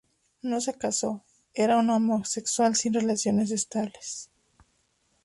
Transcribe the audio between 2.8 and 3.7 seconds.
relaciones